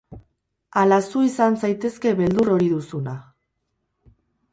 [0.83, 3.13] Ala zu izan zaitezke beldur hori duzuna.